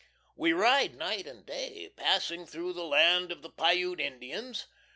[0.35, 4.65] We ride night and day, passing through the land of the Piute Indians.